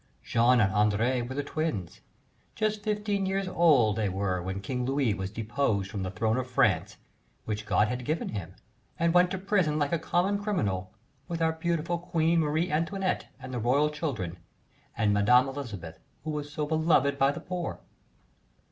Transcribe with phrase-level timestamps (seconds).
[0.23, 2.01] Jean and André were the twins;
[2.55, 6.49] just fifteen years old they were when King Louis was deposed from the throne of
[6.49, 6.97] France,
[7.45, 8.55] which God had given him,
[8.97, 10.91] and sent to prison like a common criminal,
[11.27, 14.37] with our beautiful Queen Marie Antoinette and the Royal children
[14.97, 17.79] and Madame Elizabeth, who was so beloved by the poor!